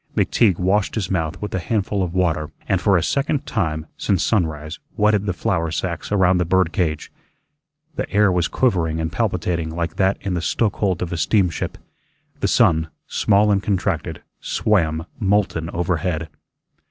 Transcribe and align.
McTeague 0.17 0.57
washed 0.57 0.95
his 0.95 1.11
mouth 1.11 1.39
with 1.43 1.53
a 1.53 1.59
handful 1.59 2.01
of 2.01 2.15
water 2.15 2.49
and 2.67 2.81
for 2.81 2.97
a 2.97 3.03
second 3.03 3.45
time 3.45 3.85
since 3.99 4.23
sunrise 4.23 4.79
wetted 4.97 5.27
the 5.27 5.31
flour 5.31 5.69
sacks 5.69 6.11
around 6.11 6.39
the 6.39 6.43
bird 6.43 6.71
cage. 6.71 7.11
The 7.97 8.09
air 8.11 8.31
was 8.31 8.47
quivering 8.47 8.99
and 8.99 9.11
palpitating 9.11 9.69
like 9.69 9.97
that 9.97 10.17
in 10.21 10.33
the 10.33 10.41
stoke 10.41 10.77
hold 10.77 11.03
of 11.03 11.13
a 11.13 11.17
steamship. 11.17 11.77
The 12.39 12.47
sun, 12.47 12.87
small 13.05 13.51
and 13.51 13.61
contracted, 13.61 14.23
swam 14.39 15.05
molten 15.19 15.69
overhead. 15.69 16.29